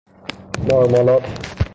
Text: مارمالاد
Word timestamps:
مارمالاد 0.69 1.35